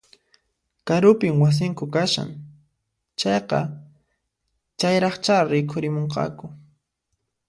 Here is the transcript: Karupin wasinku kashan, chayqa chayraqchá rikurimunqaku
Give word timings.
Karupin 0.87 1.35
wasinku 1.43 1.85
kashan, 1.95 2.29
chayqa 3.19 3.59
chayraqchá 4.79 5.35
rikurimunqaku 5.51 6.45